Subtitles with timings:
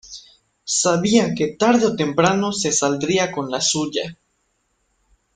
[0.83, 4.17] Sabía que tarde o temprano se saldría con la suya.